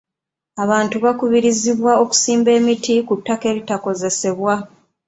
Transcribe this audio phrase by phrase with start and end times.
[0.63, 4.53] Abantu bakubirizibwa okusimba emiti ku ttaka eritakozesebwa.